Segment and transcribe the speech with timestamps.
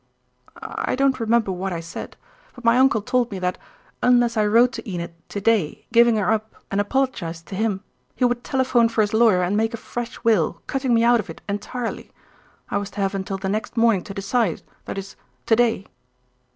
[0.59, 2.17] "I don't remember what I said;
[2.55, 3.59] but my uncle told me that,
[4.01, 7.83] unless I wrote to Enid to day giving her up and apologised to him,
[8.15, 11.29] he would telephone for his lawyer and make a fresh will, cutting me out of
[11.29, 12.11] it entirely.
[12.71, 15.85] I was to have until the next morning to decide, that is, to day."